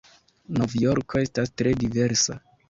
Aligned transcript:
Novjorko 0.55 1.19
estas 1.25 1.53
tre 1.63 1.75
diversa. 1.85 2.41